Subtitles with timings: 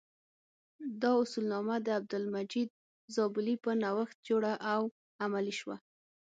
[1.01, 2.69] دا اصولنامه د عبدالمجید
[3.15, 4.81] زابلي په نوښت جوړه او
[5.23, 5.75] عملي شوه.